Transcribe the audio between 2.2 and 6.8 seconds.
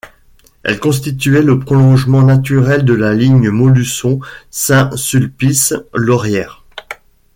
naturel de la Ligne Montluçon- Saint-Sulpice-Laurière.